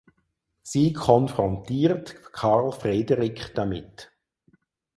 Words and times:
Sie 0.63 0.93
konfrontiert 0.93 2.23
Karl 2.33 2.71
Frederick 2.71 3.51
damit. 3.53 4.11